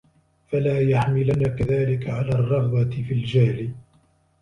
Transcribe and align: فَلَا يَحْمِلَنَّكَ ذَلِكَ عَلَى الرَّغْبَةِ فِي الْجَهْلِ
فَلَا 0.51 0.79
يَحْمِلَنَّكَ 0.81 1.61
ذَلِكَ 1.61 2.09
عَلَى 2.09 2.31
الرَّغْبَةِ 2.31 2.89
فِي 3.03 3.13
الْجَهْلِ 3.13 3.71